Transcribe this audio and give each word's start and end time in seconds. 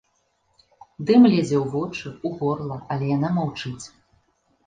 Дым 1.09 1.21
лезе 1.33 1.57
ў 1.63 1.65
вочы, 1.73 2.13
у 2.29 2.31
горла, 2.39 2.77
але 2.95 3.05
яна 3.17 3.29
маўчыць. 3.37 3.85